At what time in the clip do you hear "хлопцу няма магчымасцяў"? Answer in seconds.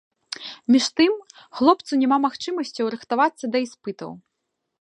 1.59-2.85